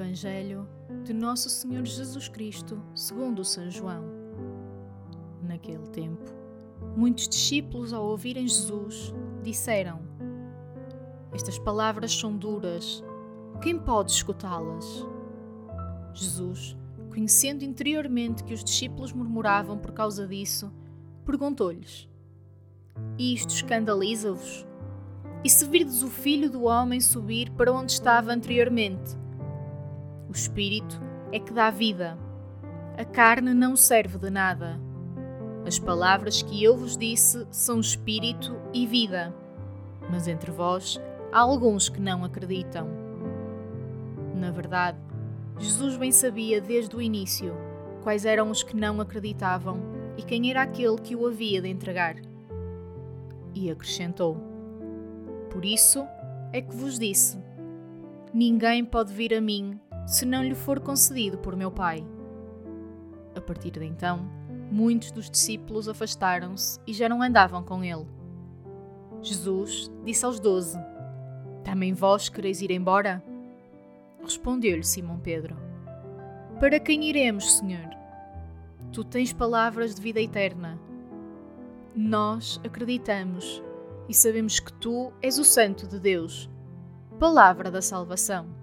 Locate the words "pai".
61.70-62.04